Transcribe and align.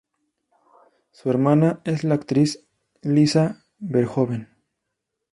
Su 1.11 1.29
hermana 1.29 1.81
es 1.83 2.03
la 2.03 2.15
actriz 2.15 2.65
Lisa 3.03 3.63
Verhoeven. 3.77 4.49